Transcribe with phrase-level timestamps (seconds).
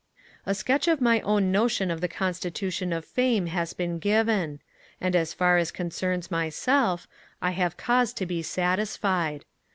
[0.47, 4.59] A sketch of my own notion of the constitution of Fame has been given;
[4.99, 7.07] and, as far as concerns myself,
[7.39, 9.45] I have cause to be satisfied.